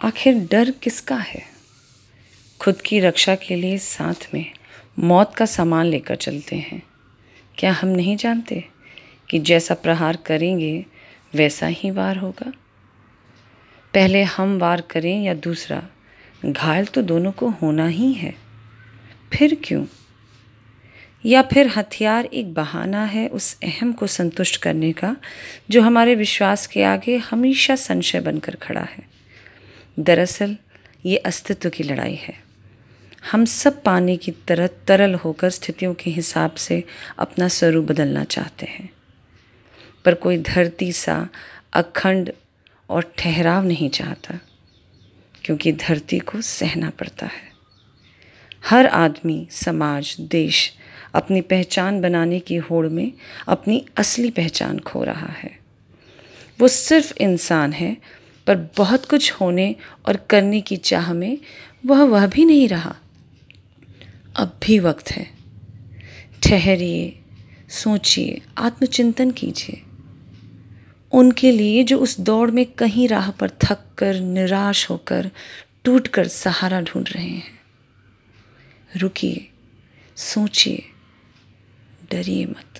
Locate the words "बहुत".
58.76-59.06